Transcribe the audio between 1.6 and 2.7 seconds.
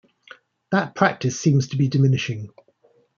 to be diminishing.